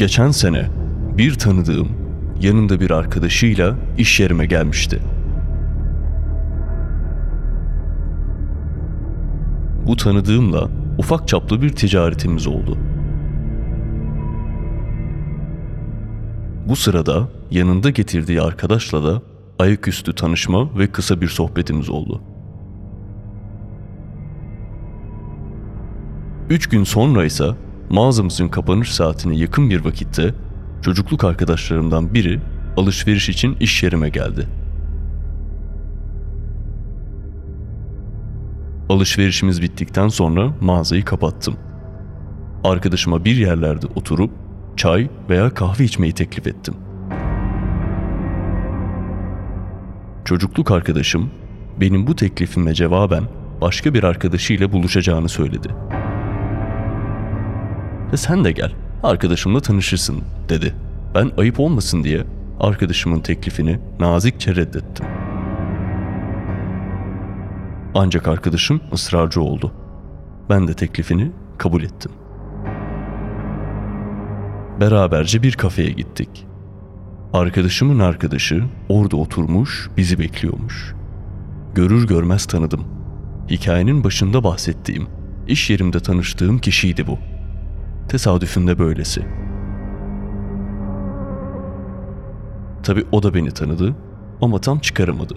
[0.00, 0.70] Geçen sene
[1.18, 1.88] bir tanıdığım
[2.40, 5.02] yanında bir arkadaşıyla iş yerime gelmişti.
[9.86, 10.68] Bu tanıdığımla
[10.98, 12.78] ufak çaplı bir ticaretimiz oldu.
[16.68, 19.22] Bu sırada yanında getirdiği arkadaşla da
[19.58, 22.20] ayaküstü tanışma ve kısa bir sohbetimiz oldu.
[26.50, 27.54] Üç gün sonra ise
[27.90, 30.34] mağazamızın kapanış saatine yakın bir vakitte
[30.82, 32.40] çocukluk arkadaşlarımdan biri
[32.76, 34.48] alışveriş için iş yerime geldi.
[38.88, 41.56] Alışverişimiz bittikten sonra mağazayı kapattım.
[42.64, 44.30] Arkadaşıma bir yerlerde oturup
[44.76, 46.74] çay veya kahve içmeyi teklif ettim.
[50.24, 51.30] Çocukluk arkadaşım
[51.80, 53.24] benim bu teklifime cevaben
[53.60, 55.68] başka bir arkadaşıyla buluşacağını söyledi.
[58.12, 58.72] E sen de gel,
[59.02, 60.74] arkadaşımla tanışırsın dedi.
[61.14, 62.24] Ben ayıp olmasın diye
[62.60, 65.06] arkadaşımın teklifini nazikçe reddettim.
[67.94, 69.72] Ancak arkadaşım ısrarcı oldu.
[70.48, 72.12] Ben de teklifini kabul ettim.
[74.80, 76.46] Beraberce bir kafeye gittik.
[77.32, 80.94] Arkadaşımın arkadaşı orada oturmuş bizi bekliyormuş.
[81.74, 82.84] Görür görmez tanıdım.
[83.50, 85.06] Hikayenin başında bahsettiğim,
[85.48, 87.18] iş yerimde tanıştığım kişiydi bu.
[88.10, 89.22] Tesadüfünde böylesi.
[92.82, 93.96] Tabi o da beni tanıdı
[94.40, 95.34] ama tam çıkaramadı.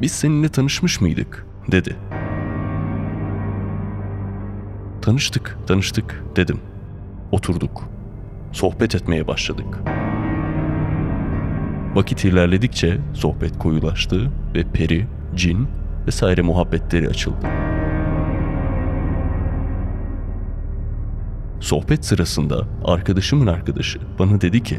[0.00, 1.96] Biz seninle tanışmış mıydık dedi.
[5.02, 6.60] Tanıştık, tanıştık dedim.
[7.32, 7.88] Oturduk.
[8.52, 9.80] Sohbet etmeye başladık.
[11.94, 15.68] Vakit ilerledikçe sohbet koyulaştı ve peri, cin
[16.06, 17.73] vesaire muhabbetleri açıldı.
[21.64, 24.78] Sohbet sırasında arkadaşımın arkadaşı bana dedi ki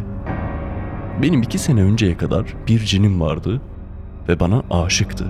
[1.22, 3.62] benim iki sene önceye kadar bir cinim vardı
[4.30, 5.26] ve bana aşıktı.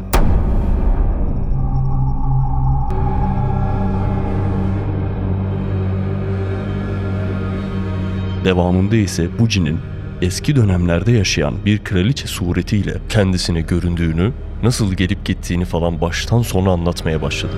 [8.45, 9.79] Devamında ise bu cinin
[10.21, 14.31] eski dönemlerde yaşayan bir kraliçe suretiyle kendisine göründüğünü,
[14.63, 17.55] nasıl gelip gittiğini falan baştan sona anlatmaya başladı.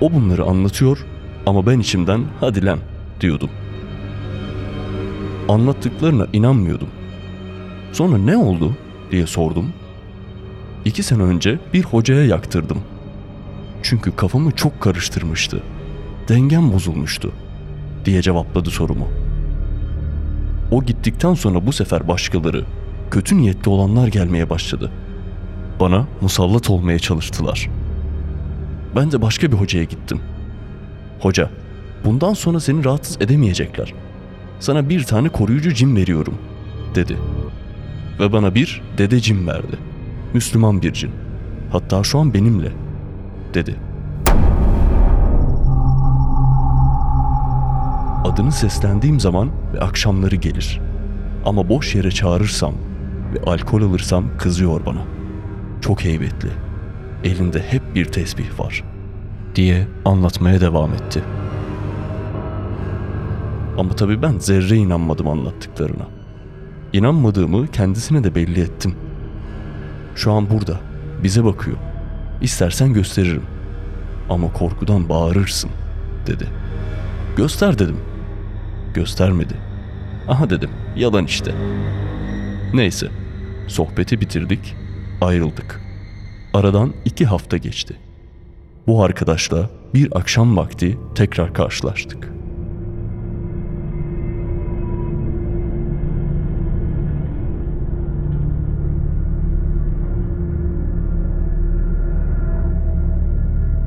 [0.00, 1.06] O bunları anlatıyor
[1.48, 2.78] ama ben içimden hadi lan
[3.20, 3.50] diyordum.
[5.48, 6.88] Anlattıklarına inanmıyordum.
[7.92, 8.76] Sonra ne oldu
[9.10, 9.72] diye sordum.
[10.84, 12.78] İki sene önce bir hocaya yaktırdım.
[13.82, 15.62] Çünkü kafamı çok karıştırmıştı.
[16.28, 17.32] Dengem bozulmuştu
[18.04, 19.08] diye cevapladı sorumu.
[20.70, 22.64] O gittikten sonra bu sefer başkaları,
[23.10, 24.90] kötü niyetli olanlar gelmeye başladı.
[25.80, 27.70] Bana musallat olmaya çalıştılar.
[28.96, 30.20] Ben de başka bir hocaya gittim.
[31.20, 31.50] Hoca,
[32.04, 33.94] bundan sonra seni rahatsız edemeyecekler.
[34.60, 36.34] Sana bir tane koruyucu cin veriyorum,
[36.94, 37.16] dedi.
[38.20, 39.78] Ve bana bir dede cin verdi.
[40.34, 41.10] Müslüman bir cin.
[41.72, 42.72] Hatta şu an benimle,
[43.54, 43.76] dedi.
[48.24, 50.80] Adını seslendiğim zaman ve akşamları gelir.
[51.44, 52.74] Ama boş yere çağırırsam
[53.34, 55.02] ve alkol alırsam kızıyor bana.
[55.80, 56.48] Çok heybetli.
[57.24, 58.84] Elinde hep bir tesbih var
[59.54, 61.22] diye anlatmaya devam etti.
[63.78, 66.06] Ama tabii ben zerre inanmadım anlattıklarına.
[66.92, 68.94] İnanmadığımı kendisine de belli ettim.
[70.14, 70.80] Şu an burada,
[71.22, 71.76] bize bakıyor.
[72.42, 73.42] İstersen gösteririm.
[74.30, 75.70] Ama korkudan bağırırsın,
[76.26, 76.46] dedi.
[77.36, 77.96] Göster dedim.
[78.94, 79.54] Göstermedi.
[80.28, 81.54] Aha dedim, yalan işte.
[82.74, 83.08] Neyse,
[83.68, 84.76] sohbeti bitirdik,
[85.20, 85.80] ayrıldık.
[86.54, 87.96] Aradan iki hafta geçti.
[88.88, 92.32] Bu arkadaşla bir akşam vakti tekrar karşılaştık.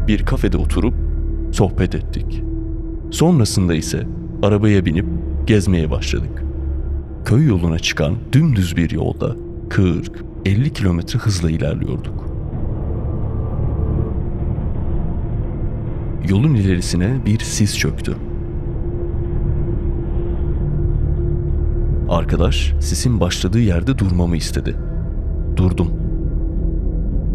[0.08, 0.94] Bir kafede oturup
[1.52, 2.44] sohbet ettik.
[3.12, 4.08] Sonrasında ise
[4.44, 5.06] arabaya binip
[5.46, 6.44] gezmeye başladık.
[7.26, 9.36] Köy yoluna çıkan dümdüz bir yolda
[9.70, 12.21] 40-50 kilometre hızla ilerliyorduk.
[16.30, 18.16] Yolun ilerisine bir sis çöktü.
[22.10, 24.76] Arkadaş sisin başladığı yerde durmamı istedi.
[25.56, 25.88] Durdum.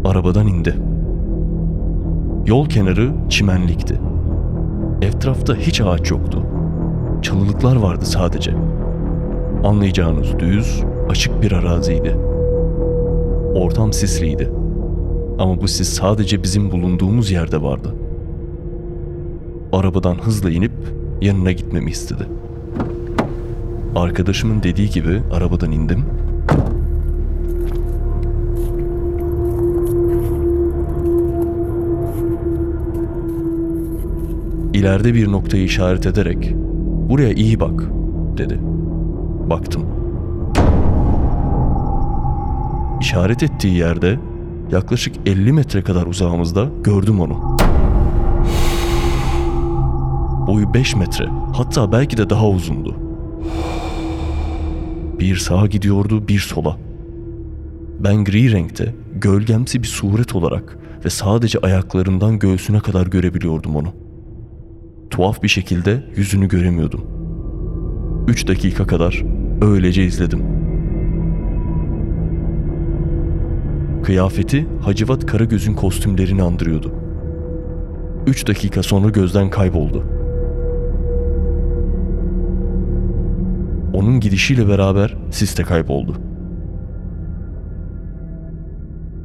[0.05, 0.75] Arabadan indi.
[2.45, 3.99] Yol kenarı çimenlikti.
[5.01, 6.43] Etrafta hiç ağaç yoktu.
[7.21, 8.53] Çalılıklar vardı sadece.
[9.63, 12.15] Anlayacağınız düz, açık bir araziydi.
[13.55, 14.51] Ortam sisliydi.
[15.39, 17.93] Ama bu sis sadece bizim bulunduğumuz yerde vardı.
[19.73, 20.71] Arabadan hızla inip
[21.21, 22.27] yanına gitmemi istedi.
[23.95, 26.05] Arkadaşımın dediği gibi arabadan indim.
[34.73, 36.53] İleride bir noktayı işaret ederek
[37.09, 37.83] "Buraya iyi bak."
[38.37, 38.59] dedi.
[39.49, 39.85] Baktım.
[43.01, 44.19] İşaret ettiği yerde
[44.71, 47.56] yaklaşık 50 metre kadar uzağımızda gördüm onu.
[50.47, 52.95] Boyu 5 metre, hatta belki de daha uzundu.
[55.19, 56.77] Bir sağa gidiyordu, bir sola.
[57.99, 63.87] Ben gri renkte, gölgemsi bir suret olarak ve sadece ayaklarından göğsüne kadar görebiliyordum onu.
[65.09, 67.01] Tuhaf bir şekilde yüzünü göremiyordum.
[68.27, 69.23] 3 dakika kadar
[69.61, 70.43] öylece izledim.
[74.03, 76.93] Kıyafeti Hacivat Karagöz'ün kostümlerini andırıyordu.
[78.27, 80.16] 3 dakika sonra gözden kayboldu.
[83.97, 86.15] Onun gidişiyle beraber sis de kayboldu.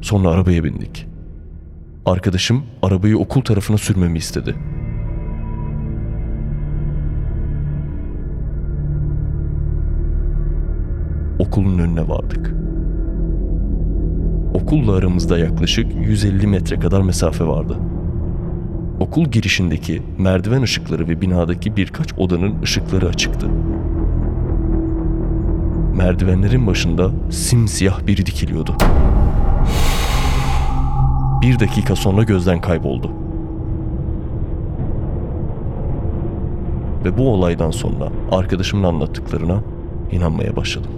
[0.01, 1.07] Sonra arabaya bindik.
[2.05, 4.55] Arkadaşım arabayı okul tarafına sürmemi istedi.
[11.39, 12.55] Okulun önüne vardık.
[14.53, 17.77] Okulla aramızda yaklaşık 150 metre kadar mesafe vardı.
[18.99, 23.47] Okul girişindeki merdiven ışıkları ve binadaki birkaç odanın ışıkları açıktı.
[25.97, 28.75] Merdivenlerin başında simsiyah biri dikiliyordu.
[31.41, 33.11] Bir dakika sonra gözden kayboldu.
[37.05, 39.63] Ve bu olaydan sonra arkadaşımın anlattıklarına
[40.11, 40.91] inanmaya başladım.